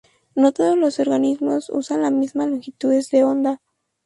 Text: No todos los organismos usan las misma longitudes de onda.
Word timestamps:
No 0.33 0.51
todos 0.51 0.75
los 0.79 0.97
organismos 0.99 1.69
usan 1.69 2.01
las 2.01 2.11
misma 2.11 2.47
longitudes 2.47 3.11
de 3.11 3.23
onda. 3.23 3.61